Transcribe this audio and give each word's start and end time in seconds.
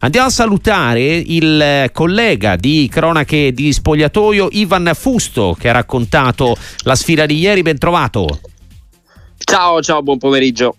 Andiamo 0.00 0.28
a 0.28 0.30
salutare 0.30 1.16
il 1.16 1.90
collega 1.92 2.54
di 2.54 2.88
cronache 2.88 3.50
di 3.50 3.72
spogliatoio 3.72 4.46
Ivan 4.52 4.92
Fusto 4.94 5.56
che 5.58 5.70
ha 5.70 5.72
raccontato 5.72 6.56
la 6.84 6.94
sfida 6.94 7.26
di 7.26 7.36
ieri. 7.36 7.62
Ben 7.62 7.78
trovato. 7.78 8.38
Ciao, 9.38 9.82
ciao, 9.82 10.00
buon 10.04 10.18
pomeriggio. 10.18 10.76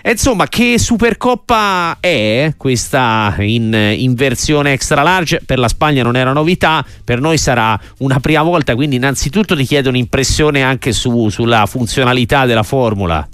E 0.00 0.12
insomma, 0.12 0.46
che 0.48 0.78
Supercoppa 0.78 1.98
è 2.00 2.54
questa 2.56 3.34
in, 3.40 3.74
in, 3.74 4.14
versione 4.14 4.72
extra 4.72 5.02
large? 5.02 5.42
Per 5.44 5.58
la 5.58 5.68
Spagna 5.68 6.02
non 6.02 6.16
era 6.16 6.32
novità, 6.32 6.82
per 7.04 7.20
noi 7.20 7.36
sarà 7.36 7.78
una 7.98 8.20
prima 8.20 8.42
volta, 8.42 8.74
quindi 8.74 8.96
innanzitutto 8.96 9.54
ti 9.54 9.64
chiedo 9.64 9.90
un'impressione 9.90 10.62
anche 10.62 10.92
su, 10.92 11.28
sulla 11.28 11.66
funzionalità 11.66 12.46
della 12.46 12.62
formula. 12.62 13.28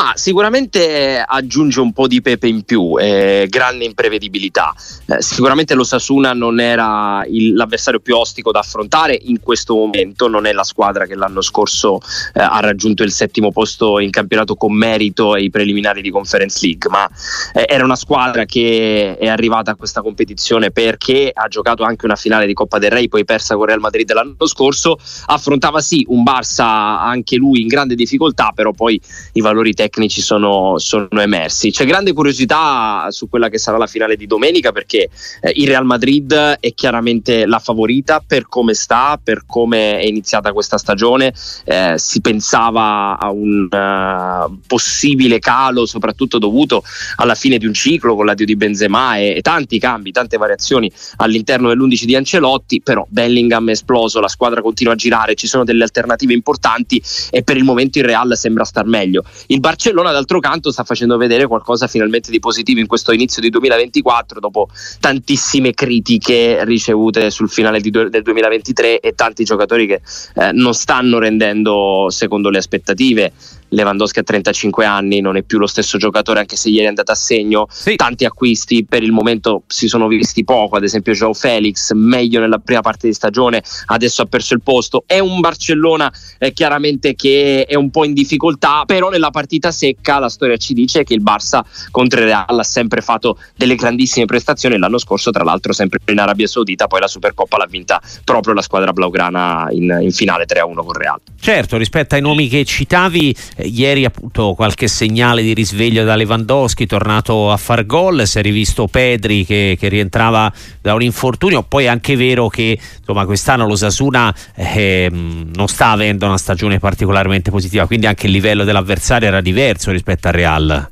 Ma 0.00 0.12
sicuramente 0.14 1.22
aggiunge 1.22 1.78
un 1.78 1.92
po' 1.92 2.06
di 2.06 2.22
pepe 2.22 2.48
in 2.48 2.62
più, 2.62 2.94
eh, 2.98 3.46
grande 3.50 3.84
imprevedibilità. 3.84 4.72
Eh, 5.04 5.20
sicuramente 5.20 5.74
lo 5.74 5.84
Sasuna 5.84 6.32
non 6.32 6.58
era 6.58 7.22
il, 7.28 7.52
l'avversario 7.52 8.00
più 8.00 8.16
ostico 8.16 8.50
da 8.50 8.60
affrontare 8.60 9.18
in 9.20 9.40
questo 9.40 9.74
momento, 9.74 10.26
non 10.26 10.46
è 10.46 10.52
la 10.52 10.64
squadra 10.64 11.04
che 11.04 11.14
l'anno 11.16 11.42
scorso 11.42 11.98
eh, 12.32 12.40
ha 12.40 12.60
raggiunto 12.60 13.02
il 13.02 13.10
settimo 13.10 13.52
posto 13.52 13.98
in 13.98 14.08
campionato 14.08 14.54
con 14.54 14.72
merito 14.72 15.34
ai 15.34 15.50
preliminari 15.50 16.00
di 16.00 16.10
Conference 16.10 16.66
League, 16.66 16.88
ma 16.88 17.06
eh, 17.52 17.66
era 17.68 17.84
una 17.84 17.94
squadra 17.94 18.46
che 18.46 19.18
è 19.18 19.28
arrivata 19.28 19.72
a 19.72 19.74
questa 19.74 20.00
competizione 20.00 20.70
perché 20.70 21.30
ha 21.30 21.46
giocato 21.48 21.82
anche 21.82 22.06
una 22.06 22.16
finale 22.16 22.46
di 22.46 22.54
Coppa 22.54 22.78
del 22.78 22.90
Re, 22.90 23.06
poi 23.08 23.26
persa 23.26 23.54
con 23.54 23.66
Real 23.66 23.80
Madrid 23.80 24.10
l'anno 24.12 24.46
scorso, 24.46 24.98
affrontava 25.26 25.82
sì 25.82 26.06
un 26.08 26.22
Barça 26.22 26.64
anche 26.64 27.36
lui 27.36 27.60
in 27.60 27.66
grande 27.66 27.94
difficoltà, 27.94 28.52
però 28.54 28.72
poi 28.72 28.98
i 29.34 29.42
valori 29.42 29.74
tecnici 29.74 29.88
sono, 30.20 30.78
sono, 30.78 31.08
emersi. 31.20 31.70
C'è 31.70 31.84
grande 31.84 32.12
curiosità 32.12 33.06
su 33.10 33.28
quella 33.28 33.48
che 33.48 33.58
sarà 33.58 33.76
la 33.76 33.86
finale 33.86 34.16
di 34.16 34.26
domenica 34.26 34.72
perché 34.72 35.08
eh, 35.40 35.52
il 35.54 35.66
Real 35.66 35.84
Madrid 35.84 36.32
è 36.32 36.74
chiaramente 36.74 37.46
la 37.46 37.58
favorita 37.58 38.22
per 38.26 38.48
come 38.48 38.74
sta, 38.74 39.20
per 39.22 39.44
come 39.46 39.98
è 39.98 40.06
iniziata 40.06 40.52
questa 40.52 40.78
stagione. 40.78 41.32
Eh, 41.64 41.94
si 41.96 42.20
pensava 42.20 43.18
a 43.18 43.30
un 43.30 43.68
uh, 43.70 44.58
possibile 44.66 45.38
calo, 45.38 45.86
soprattutto 45.86 46.38
dovuto 46.38 46.82
alla 47.16 47.34
fine 47.34 47.58
di 47.58 47.66
un 47.66 47.74
ciclo 47.74 48.14
con 48.14 48.26
l'addio 48.26 48.46
di 48.46 48.56
Benzema 48.56 49.16
e, 49.16 49.36
e 49.36 49.40
tanti 49.40 49.78
cambi, 49.78 50.12
tante 50.12 50.36
variazioni 50.36 50.90
all'interno 51.16 51.68
dell'11 51.68 52.04
di 52.04 52.16
Ancelotti, 52.16 52.80
però 52.80 53.06
Bellingham 53.08 53.68
è 53.68 53.72
esploso, 53.72 54.20
la 54.20 54.28
squadra 54.28 54.60
continua 54.60 54.92
a 54.92 54.96
girare, 54.96 55.34
ci 55.34 55.46
sono 55.46 55.64
delle 55.64 55.82
alternative 55.82 56.32
importanti 56.32 57.02
e 57.30 57.42
per 57.42 57.56
il 57.56 57.64
momento 57.64 57.98
il 57.98 58.04
Real 58.04 58.36
sembra 58.36 58.64
star 58.64 58.86
meglio. 58.86 59.24
Il 59.46 59.60
Barcellona 59.70 60.10
d'altro 60.10 60.40
canto 60.40 60.72
sta 60.72 60.82
facendo 60.82 61.16
vedere 61.16 61.46
qualcosa 61.46 61.86
finalmente 61.86 62.32
di 62.32 62.40
positivo 62.40 62.80
in 62.80 62.88
questo 62.88 63.12
inizio 63.12 63.40
di 63.40 63.50
2024 63.50 64.40
dopo 64.40 64.68
tantissime 64.98 65.74
critiche 65.74 66.64
ricevute 66.64 67.30
sul 67.30 67.48
finale 67.48 67.78
di, 67.78 67.90
del 67.90 68.22
2023 68.22 68.98
e 68.98 69.14
tanti 69.14 69.44
giocatori 69.44 69.86
che 69.86 70.00
eh, 70.34 70.50
non 70.50 70.74
stanno 70.74 71.20
rendendo 71.20 72.08
secondo 72.10 72.50
le 72.50 72.58
aspettative. 72.58 73.32
Lewandowski 73.70 74.18
a 74.20 74.22
35 74.22 74.84
anni 74.84 75.20
non 75.20 75.36
è 75.36 75.42
più 75.42 75.58
lo 75.58 75.66
stesso 75.66 75.98
giocatore 75.98 76.40
anche 76.40 76.56
se 76.56 76.68
ieri 76.68 76.84
è 76.84 76.88
andato 76.88 77.12
a 77.12 77.14
segno. 77.14 77.66
Sì. 77.70 77.96
tanti 77.96 78.24
acquisti 78.24 78.84
per 78.84 79.02
il 79.02 79.12
momento 79.12 79.62
si 79.66 79.88
sono 79.88 80.06
visti 80.06 80.44
poco 80.44 80.76
ad 80.76 80.84
esempio 80.84 81.12
Joao 81.12 81.34
Felix 81.34 81.92
meglio 81.92 82.40
nella 82.40 82.58
prima 82.58 82.80
parte 82.80 83.06
di 83.06 83.12
stagione 83.12 83.62
adesso 83.86 84.22
ha 84.22 84.26
perso 84.26 84.54
il 84.54 84.62
posto. 84.62 85.04
È 85.06 85.18
un 85.18 85.40
Barcellona 85.40 86.12
eh, 86.38 86.52
chiaramente 86.52 87.14
che 87.14 87.64
è 87.66 87.74
un 87.74 87.90
po' 87.90 88.04
in 88.04 88.12
difficoltà 88.12 88.84
però 88.86 89.08
nella 89.08 89.30
partita 89.30 89.70
secca 89.70 90.18
la 90.18 90.28
storia 90.28 90.56
ci 90.56 90.74
dice 90.74 91.04
che 91.04 91.14
il 91.14 91.22
Barça 91.22 91.60
contro 91.90 92.20
il 92.20 92.26
Real 92.26 92.58
ha 92.58 92.64
sempre 92.64 93.00
fatto 93.00 93.38
delle 93.56 93.74
grandissime 93.74 94.26
prestazioni. 94.26 94.78
L'anno 94.78 94.98
scorso 94.98 95.30
tra 95.30 95.44
l'altro 95.44 95.72
sempre 95.72 95.98
in 96.06 96.18
Arabia 96.18 96.46
Saudita 96.46 96.86
poi 96.86 97.00
la 97.00 97.08
Supercoppa 97.08 97.56
l'ha 97.56 97.66
vinta 97.66 98.00
proprio 98.24 98.54
la 98.54 98.62
squadra 98.62 98.92
blaugrana 98.92 99.68
in, 99.70 99.98
in 100.02 100.12
finale 100.12 100.44
3-1 100.46 100.74
con 100.74 100.92
Real. 100.92 101.20
Certo 101.40 101.76
rispetto 101.76 102.14
ai 102.14 102.20
nomi 102.20 102.48
che 102.48 102.64
citavi 102.64 103.34
eh, 103.60 103.66
ieri 103.66 104.04
appunto 104.04 104.54
qualche 104.54 104.88
segnale 104.88 105.42
di 105.42 105.54
risveglio 105.54 106.04
da 106.04 106.14
Lewandowski, 106.14 106.86
tornato 106.86 107.50
a 107.50 107.56
far 107.56 107.86
gol, 107.86 108.26
si 108.26 108.38
è 108.38 108.42
rivisto 108.42 108.86
Pedri 108.86 109.44
che, 109.44 109.76
che 109.78 109.88
rientrava 109.88 110.52
da 110.80 110.94
un 110.94 111.02
infortunio, 111.02 111.62
poi 111.62 111.84
è 111.84 111.88
anche 111.88 112.16
vero 112.16 112.48
che 112.48 112.78
insomma, 112.98 113.24
quest'anno 113.24 113.66
lo 113.66 113.76
Sasuna 113.76 114.34
eh, 114.54 115.08
non 115.10 115.68
sta 115.68 115.90
avendo 115.90 116.26
una 116.26 116.38
stagione 116.38 116.78
particolarmente 116.78 117.50
positiva, 117.50 117.86
quindi 117.86 118.06
anche 118.06 118.26
il 118.26 118.32
livello 118.32 118.64
dell'avversario 118.64 119.28
era 119.28 119.40
diverso 119.40 119.90
rispetto 119.90 120.28
al 120.28 120.34
Real. 120.34 120.90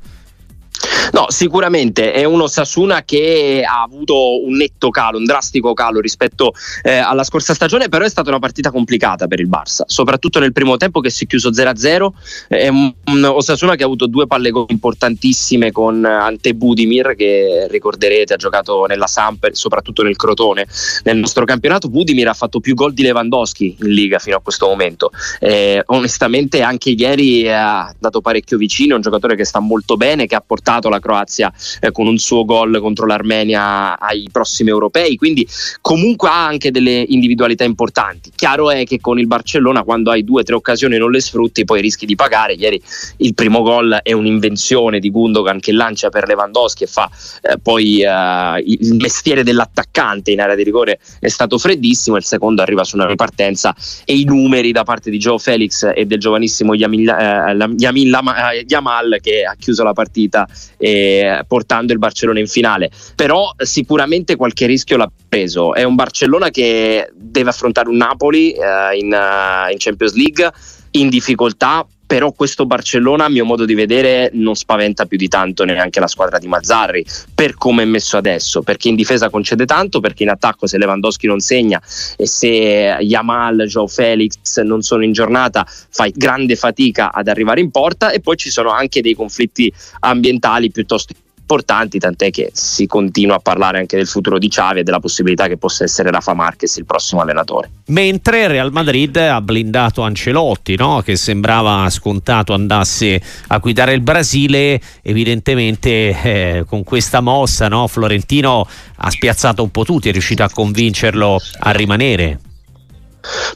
No, 1.13 1.27
sicuramente 1.29 2.13
è 2.13 2.25
uno 2.25 2.47
Sasuna 2.47 3.03
che 3.05 3.63
ha 3.67 3.83
avuto 3.83 4.45
un 4.45 4.55
netto 4.55 4.91
calo, 4.91 5.19
un 5.19 5.25
drastico 5.25 5.73
calo 5.75 6.01
rispetto 6.01 6.53
eh, 6.83 6.97
alla 6.97 7.25
scorsa 7.25 7.55
stagione, 7.55 7.89
però 7.89 8.05
è 8.05 8.09
stata 8.09 8.29
una 8.31 8.39
partita 8.39 8.71
complicata 8.71 9.27
per 9.27 9.41
il 9.41 9.49
Barça, 9.49 9.83
soprattutto 9.87 10.39
nel 10.39 10.53
primo 10.53 10.77
tempo 10.77 11.01
che 11.01 11.11
si 11.11 11.25
è 11.25 11.27
chiuso 11.27 11.51
0-0. 11.51 12.09
È 12.49 12.69
un, 12.69 12.93
un 13.07 13.25
Osasuna 13.25 13.75
che 13.75 13.83
ha 13.83 13.87
avuto 13.87 14.07
due 14.07 14.27
palle 14.27 14.51
importantissime 14.69 15.73
con 15.73 16.05
Ante 16.05 16.55
Budimir, 16.55 17.15
che 17.17 17.67
ricorderete 17.71 18.35
ha 18.35 18.37
giocato 18.37 18.87
nella 18.87 19.07
Samp, 19.07 19.51
soprattutto 19.53 20.03
nel 20.03 20.17
Crotone. 20.17 20.67
Nel 21.05 21.17
nostro 21.17 21.45
campionato 21.45 21.89
Budimir 21.89 22.29
ha 22.29 22.35
fatto 22.35 22.61
più 22.61 22.75
gol 22.75 22.93
di 22.93 23.03
Lewandowski 23.03 23.77
in 23.81 23.89
Liga 23.89 24.19
fino 24.19 24.37
a 24.37 24.41
questo 24.41 24.67
momento. 24.67 25.11
Eh, 25.41 25.83
onestamente 25.87 26.63
anche 26.63 26.91
ieri 26.91 27.51
ha 27.51 27.95
dato 27.99 28.21
parecchio 28.21 28.57
vicino, 28.57 28.93
è 28.93 28.97
un 28.97 29.03
giocatore 29.03 29.37
che 29.37 29.45
sta 29.45 29.61
molto 29.61 29.97
bene, 29.97 30.27
che 30.27 30.35
ha 30.35 30.43
portato 30.45 30.89
la 30.89 30.98
la 30.99 31.01
Croazia 31.01 31.53
eh, 31.81 31.91
con 31.93 32.07
un 32.07 32.19
suo 32.19 32.45
gol 32.45 32.79
contro 32.81 33.07
l'Armenia 33.07 33.99
ai 33.99 34.29
prossimi 34.31 34.71
europei, 34.71 35.17
quindi 35.17 35.47
comunque 35.81 36.29
ha 36.29 36.47
anche 36.47 36.71
delle 36.71 37.05
individualità 37.09 37.65
importanti. 37.65 38.31
Chiaro 38.35 38.71
è 38.71 38.85
che 38.85 39.01
con 39.01 39.19
il 39.19 39.27
Barcellona 39.27 39.83
quando 39.83 40.11
hai 40.11 40.25
due 40.25 40.41
o 40.41 40.45
tre 40.45 40.55
occasioni 40.55 40.97
e 40.97 40.99
non 40.99 41.11
le 41.11 41.21
sfrutti 41.21 41.65
poi 41.65 41.81
rischi 41.81 42.07
di 42.07 42.15
pagare. 42.15 42.55
Ieri 42.55 42.81
il 43.19 43.35
primo 43.35 43.63
gol 43.63 44.01
è 44.03 44.13
un'invenzione 44.13 44.99
di 44.99 45.11
Gundogan 45.11 45.61
che 45.61 45.73
lancia 45.73 46.09
per 46.09 46.27
Lewandowski 46.27 46.85
e 46.85 46.87
fa 46.87 47.11
eh, 47.43 47.59
poi 47.59 48.03
eh, 48.03 48.63
il 48.67 48.95
mestiere 48.95 49.43
dell'attaccante 49.43 50.31
in 50.31 50.41
area 50.41 50.55
di 50.55 50.65
rigore 50.65 50.99
è 51.21 51.29
stato 51.29 51.59
freddissimo, 51.59 52.17
il 52.17 52.25
secondo 52.25 52.63
arriva 52.63 52.85
su 52.85 52.97
una 52.97 53.07
ripartenza 53.07 53.75
e 54.05 54.15
i 54.15 54.25
numeri 54.25 54.73
da 54.73 54.85
parte 54.85 55.11
di 55.11 55.19
Joe 55.19 55.39
Felix 55.39 55.91
e 55.95 56.07
del 56.07 56.19
giovanissimo 56.19 56.75
Yamin, 56.75 57.09
eh, 57.09 57.75
Yamin 57.77 58.19
Yamal 58.67 59.19
che 59.21 59.45
ha 59.45 59.55
chiuso 59.59 59.83
la 59.83 59.93
partita 59.93 60.49
eh, 60.89 61.45
portando 61.47 61.93
il 61.93 61.99
Barcellona 61.99 62.39
in 62.39 62.47
finale. 62.47 62.91
Però 63.15 63.51
sicuramente 63.59 64.37
qualche 64.37 64.67
rischio 64.67 64.97
l'ha 64.97 65.11
preso. 65.29 65.75
È 65.75 65.83
un 65.83 65.95
Barcellona 65.95 66.51
che 66.51 67.11
deve 67.15 67.51
affrontare 67.51 67.89
un 67.89 67.97
Napoli 67.97 68.53
eh, 68.53 68.97
in, 68.97 69.13
uh, 69.13 69.71
in 69.71 69.77
Champions 69.79 70.15
League 70.15 70.51
in 70.93 71.09
difficoltà 71.09 71.87
però 72.09 72.33
questo 72.33 72.65
Barcellona 72.65 73.27
a 73.27 73.29
mio 73.29 73.45
modo 73.45 73.67
di 73.67 73.75
vedere 73.75 74.31
non 74.33 74.57
spaventa 74.57 75.05
più 75.05 75.19
di 75.19 75.29
tanto 75.29 75.65
neanche 75.65 76.01
la 76.01 76.07
squadra 76.07 76.39
di 76.39 76.49
Mazzarri 76.49 77.05
per 77.35 77.55
come 77.55 77.83
è 77.83 77.85
messo 77.87 78.17
adesso 78.17 78.63
perché 78.63 78.89
in 78.89 78.95
difesa 78.95 79.29
concede 79.29 79.67
tanto 79.67 80.01
perché 80.01 80.23
in 80.23 80.31
attacco 80.31 80.67
se 80.67 80.79
Lewandowski 80.79 81.27
non 81.27 81.41
segna 81.41 81.81
e 82.17 82.27
se 82.27 82.49
Yamal, 82.49 83.67
Joao 83.67 83.89
Felix 83.89 84.59
non 84.63 84.81
sono 84.81 85.05
in 85.05 85.13
giornata 85.13 85.67
fai 85.67 86.11
grande 86.17 86.57
fatica 86.57 87.13
ad 87.13 87.29
arrivare 87.29 87.61
in 87.61 87.71
porta 87.71 88.11
e 88.11 88.21
poi 88.21 88.39
ci 88.39 88.49
sono 88.49 88.71
anche 88.71 89.03
dei 89.03 89.15
conflitti 89.15 89.71
ambientali 90.01 90.71
piuttosto 90.71 91.13
importanti, 91.49 91.99
tant'è 91.99 92.31
che 92.31 92.51
si 92.53 92.87
continua 92.87 93.37
a 93.37 93.39
parlare 93.39 93.79
anche 93.79 93.97
del 93.97 94.07
futuro 94.07 94.39
di 94.39 94.49
Xavi 94.49 94.81
e 94.81 94.83
della 94.83 95.01
possibilità 95.01 95.49
che 95.49 95.57
possa 95.57 95.83
essere 95.83 96.11
Rafa 96.11 96.35
Marquez 96.35 96.77
il 96.77 96.85
prossimo 96.85 97.23
allenatore. 97.23 97.71
Mentre 97.87 98.49
Real 98.49 98.71
Madrid 98.71 99.17
ha 99.17 99.41
blindato 99.41 100.03
Ancelotti, 100.03 100.77
no? 100.77 101.01
che 101.03 101.17
sembrava 101.17 101.89
scontato 101.89 102.53
andasse 102.53 103.21
a 103.47 103.59
guidare 103.59 103.95
il 103.95 104.03
Brasile, 104.03 104.79
evidentemente 105.01 105.89
eh, 106.23 106.65
con 106.69 106.85
questa 106.85 107.23
mossa 107.23 107.69
no? 107.69 107.87
Florentino 107.87 108.69
ha 108.97 109.11
spiazzato 109.11 109.63
un 109.63 109.71
po' 109.71 109.85
tutti, 109.85 110.11
è 110.11 110.13
riuscito 110.13 110.43
a 110.43 110.51
convincerlo 110.51 111.41
a 111.61 111.71
rimanere. 111.71 112.41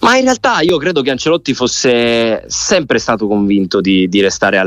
Ma 0.01 0.17
in 0.17 0.25
realtà 0.25 0.61
io 0.61 0.79
credo 0.79 1.03
che 1.03 1.11
Ancelotti 1.11 1.53
fosse 1.53 2.45
sempre 2.47 2.99
stato 2.99 3.27
convinto 3.27 3.81
di, 3.81 4.09
di 4.09 4.21
restare 4.21 4.59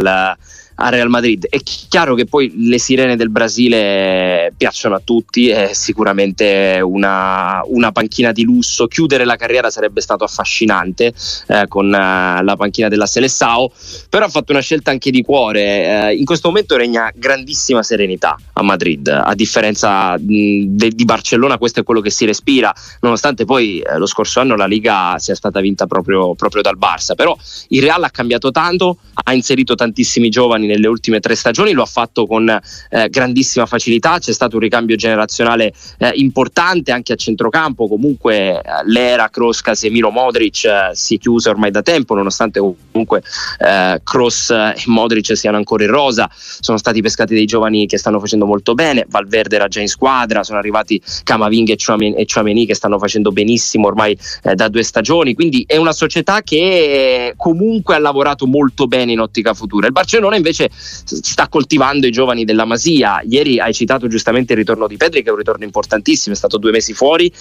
al, 0.76 0.92
Real 0.92 1.10
Madrid. 1.10 1.48
È 1.48 1.58
chiaro 1.62 2.16
che 2.16 2.26
poi 2.26 2.52
le 2.56 2.80
sirene 2.80 3.16
del 3.16 3.30
Brasile 3.30 4.54
piacciono 4.58 4.96
a 4.96 5.02
tutti, 5.04 5.50
è 5.50 5.72
sicuramente 5.74 6.82
una, 6.84 7.62
una 7.66 7.92
panchina 7.92 8.32
di 8.32 8.44
lusso. 8.44 8.88
Chiudere 8.88 9.26
la 9.26 9.36
carriera 9.36 9.70
sarebbe 9.70 10.02
stato 10.02 10.24
affascinante 10.24 11.14
eh, 11.48 11.66
con 11.68 11.86
uh, 11.88 12.44
la 12.44 12.56
panchina 12.58 12.88
della 12.88 13.06
Seleção, 13.06 13.70
però 14.10 14.26
ha 14.26 14.30
fatto 14.30 14.52
una 14.52 14.62
scelta 14.62 14.92
anche 14.92 15.12
di 15.12 15.22
cuore. 15.22 16.10
Eh, 16.10 16.16
in 16.16 16.26
questo 16.26 16.48
momento 16.48 16.78
regna 16.78 17.12
grandissima 17.14 17.84
serenità 17.84 18.38
a 18.54 18.62
Madrid, 18.62 19.08
a 19.08 19.34
differenza 19.36 20.18
mh, 20.18 20.64
de, 20.68 20.90
di 20.90 21.06
Barcellona, 21.06 21.58
questo 21.58 21.82
è 21.82 21.84
quello 21.84 22.02
che 22.02 22.10
si 22.10 22.26
respira, 22.26 22.74
nonostante 23.02 23.46
poi 23.46 23.80
eh, 23.80 23.98
lo 23.98 24.06
scorso 24.06 24.40
anno 24.40 24.56
la 24.56 24.66
Liga 24.66 25.18
sia 25.18 25.36
stata 25.36 25.60
vinta 25.60 25.86
proprio, 25.86 26.36
proprio 26.36 26.62
dal 26.62 26.78
Barça. 26.78 27.16
Però 27.16 27.36
il 27.70 27.82
Real 27.82 28.04
ha 28.04 28.10
cambiato 28.10 28.52
tanto, 28.52 28.98
ha 29.14 29.34
inserito 29.34 29.76
tantissimi 29.76 30.30
giovani 30.30 30.65
giovani 30.66 30.68
nelle 30.68 30.88
ultime 30.88 31.20
tre 31.20 31.36
stagioni, 31.36 31.72
lo 31.72 31.84
ha 31.84 31.88
fatto 31.88 32.26
con 32.26 32.50
eh, 32.50 33.10
grandissima 33.10 33.66
facilità, 33.66 34.18
c'è 34.20 34.34
stato 34.34 34.56
un 34.56 34.62
ricambio 34.62 34.96
generazionale 34.96 35.74
eh, 36.00 36.12
importante 36.16 36.92
anche 36.92 37.14
a 37.14 37.16
centrocampo, 37.16 37.88
comunque 37.88 38.60
eh, 38.60 38.62
l'era 38.86 39.30
Kroos, 39.30 39.62
Casemiro, 39.62 40.10
Modric 40.10 40.66
eh, 40.66 40.90
si 40.94 41.18
chiusa 41.18 41.52
ormai 41.52 41.72
da 41.72 41.82
tempo, 41.82 42.16
nonostante 42.16 42.60
comunque 42.60 43.22
eh, 43.60 44.02
Kroos 44.04 44.50
e 44.50 44.84
Modric 44.88 45.38
siano 45.38 45.58
ancora 45.58 45.84
in 45.84 45.90
rosa, 45.90 46.30
sono 46.34 46.78
stati 46.78 47.02
pescati 47.02 47.34
dei 47.34 47.46
giovani 47.46 47.86
che 47.86 47.98
stanno 47.98 48.20
facendo 48.20 48.46
molto 48.46 48.74
bene, 48.74 49.06
Valverde 49.08 49.56
era 49.56 49.68
già 49.68 49.82
in 49.82 49.88
squadra, 49.88 50.44
sono 50.44 50.58
arrivati 50.58 51.02
Camavinga 51.24 51.74
e 51.74 52.26
Chouameni 52.26 52.66
che 52.66 52.74
stanno 52.74 52.98
facendo 52.98 53.32
benissimo 53.32 53.88
ormai 53.88 54.18
eh, 54.44 54.56
da 54.56 54.68
due 54.68 54.84
stagioni, 54.84 55.34
quindi 55.34 55.64
è 55.68 55.78
una 55.78 55.94
società 55.94 56.42
che 56.42 57.34
comunque 57.38 57.96
ha 57.96 58.00
lavorato 58.00 58.46
molto 58.48 58.88
bene 58.88 59.12
in 59.12 59.20
ottica 59.20 59.54
futura. 59.54 59.88
Il 59.88 59.94
Barcellona 59.94 60.36
invece 60.36 60.55
sta 60.72 61.48
coltivando 61.48 62.08
i 62.08 62.12
giovani 62.12 62.46
della 62.46 62.66
Masia, 62.66 63.22
ieri 63.28 63.60
hai 63.60 63.74
citato 63.74 64.08
giustamente 64.08 64.54
il 64.54 64.60
ritorno 64.60 64.88
di 64.88 64.98
Pedri 64.98 65.22
che 65.22 65.30
è 65.30 65.32
un 65.32 65.38
ritorno 65.38 65.64
importantissimo, 65.64 66.34
è 66.34 66.38
stato 66.38 66.58
due 66.58 66.72
mesi 66.72 66.94
fuori 66.94 67.32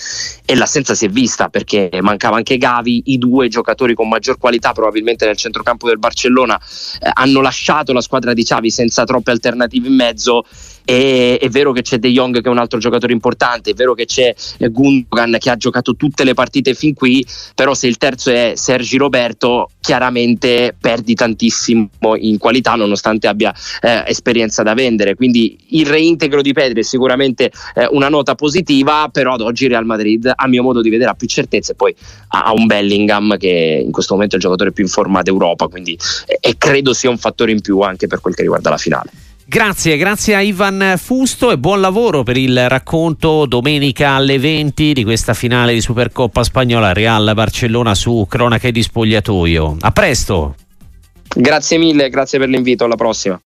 e 0.45 0.55
l'assenza 0.55 0.95
si 0.95 1.07
è 1.07 1.09
vista 1.09 1.49
perché 1.49 1.91
mancava 2.01 2.37
anche 2.37 2.57
Gavi, 2.57 3.03
i 3.07 3.19
due 3.19 3.49
giocatori 3.49 3.95
con 3.95 4.09
maggior 4.09 4.39
qualità 4.39 4.73
probabilmente 4.73 5.27
nel 5.27 5.37
centrocampo 5.37 5.87
del 5.87 5.99
Barcellona 5.99 6.57
eh, 6.57 7.11
hanno 7.13 7.41
lasciato 7.41 7.93
la 7.93 8.01
squadra 8.01 8.33
di 8.33 8.43
Xavi 8.43 8.71
senza 8.71 9.05
troppe 9.05 9.31
alternative 9.31 9.89
in 9.89 9.95
mezzo. 9.95 10.45
E, 10.87 11.39
è 11.41 11.49
vero 11.49 11.73
che 11.73 11.81
c'è 11.81 11.99
De 11.99 12.11
Jong 12.11 12.43
che 12.43 12.49
è 12.49 12.51
un 12.51 12.59
altro 12.59 12.79
giocatore 12.79 13.13
importante, 13.13 13.71
è 13.71 13.75
vero 13.75 13.95
che 13.95 14.05
c'è 14.05 14.35
Gundogan 14.59 15.37
che 15.39 15.49
ha 15.49 15.57
giocato 15.57 15.97
tutte 15.97 16.25
le 16.25 16.35
partite 16.35 16.75
fin 16.75 16.93
qui, 16.93 17.25
però 17.55 17.73
se 17.73 17.87
il 17.87 17.97
terzo 17.97 18.31
è 18.31 18.53
Sergi 18.55 18.99
Roberto 18.99 19.71
chiaramente 19.81 20.77
perdi 20.79 21.15
tantissimo 21.15 21.89
in 22.17 22.37
qualità 22.39 22.75
nonostante 22.75 23.04
abbia 23.27 23.55
eh, 23.81 24.05
esperienza 24.07 24.63
da 24.63 24.75
vendere, 24.75 25.15
quindi 25.15 25.57
il 25.69 25.87
reintegro 25.87 26.43
di 26.43 26.53
Pedri 26.53 26.81
è 26.81 26.85
sicuramente 26.85 27.51
eh, 27.75 27.89
una 27.91 28.09
nota 28.09 28.35
positiva, 28.35 29.09
però 29.13 29.35
ad 29.35 29.41
oggi 29.41 29.67
Real 29.67 29.85
Madrid 29.85 30.31
a 30.35 30.47
mio 30.49 30.63
modo 30.63 30.81
di 30.81 30.91
vedere 30.91 31.11
ha 31.11 31.15
più 31.15 31.27
certezze 31.27 31.73
e 31.73 31.75
poi 31.75 31.95
ha, 32.29 32.53
un 32.53 32.67
Bellingham 32.67 33.37
che 33.37 33.83
in 33.85 33.93
questo 33.93 34.15
momento 34.15 34.35
è 34.35 34.39
il 34.39 34.45
giocatore 34.45 34.73
più 34.73 34.85
in 34.85 34.91
forma 34.91 35.23
d'Europa, 35.23 35.69
quindi 35.69 35.99
eh, 36.27 36.39
e 36.41 36.57
credo 36.59 36.93
sia 36.93 37.11
un 37.11 37.19
fattore 37.19 37.53
in 37.53 37.61
più 37.61 37.81
anche 37.81 38.07
per 38.07 38.21
quel 38.21 38.35
che 38.35 38.43
riguarda 38.43 38.71
la 38.71 38.79
finale. 38.79 39.11
Grazie, 39.47 39.99
grazie 39.99 40.35
a 40.35 40.41
Ivan 40.41 40.95
Fusto 40.97 41.51
e 41.51 41.59
buon 41.59 41.81
lavoro 41.81 42.23
per 42.23 42.39
il 42.39 42.67
racconto 42.67 43.45
domenica 43.45 44.13
alle 44.13 44.39
20 44.39 44.95
di 44.95 45.05
questa 45.05 45.35
finale 45.35 45.75
di 45.75 45.83
Supercoppa 45.83 46.43
spagnola 46.43 46.95
Real 46.95 47.31
Barcellona 47.35 47.95
su 47.95 48.27
cronache 48.27 48.73
di 48.73 48.83
spogliatoio. 48.83 49.77
A 49.81 49.91
presto! 49.91 50.55
Grazie 51.37 51.79
mille, 51.79 52.09
grazie 52.11 52.39
per 52.39 52.49
l'invito, 52.49 52.85
alla 52.85 52.95
prossima. 52.97 53.41